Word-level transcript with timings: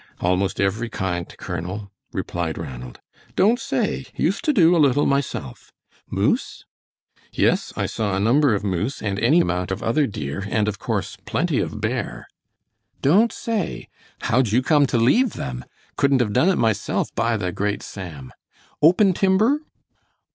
"Almost 0.19 0.59
every 0.59 0.89
kind, 0.89 1.27
Colonel," 1.37 1.91
replied 2.11 2.57
Ranald. 2.57 2.99
"Don't 3.35 3.59
say! 3.59 4.07
Used 4.15 4.43
to 4.45 4.51
do 4.51 4.75
a 4.75 4.81
little 4.81 5.05
myself. 5.05 5.71
Moose?" 6.09 6.65
"Yes, 7.31 7.71
I 7.75 7.85
saw 7.85 8.15
a 8.15 8.19
number 8.19 8.55
of 8.55 8.63
moose 8.63 9.03
and 9.03 9.19
any 9.19 9.41
amount 9.41 9.69
of 9.69 9.83
other 9.83 10.07
deer 10.07 10.47
and, 10.49 10.67
of 10.67 10.79
course, 10.79 11.17
plenty 11.27 11.59
of 11.59 11.79
bear." 11.81 12.27
"Don't 13.03 13.31
say! 13.31 13.89
How'd 14.21 14.51
you 14.51 14.63
come 14.63 14.87
to 14.87 14.97
leave 14.97 15.33
them? 15.33 15.63
Couldn't 15.97 16.21
have 16.21 16.33
done 16.33 16.49
it 16.49 16.57
myself, 16.57 17.13
by 17.13 17.37
the 17.37 17.51
great 17.51 17.83
Sam! 17.83 18.31
Open 18.81 19.13
timber?" 19.13 19.59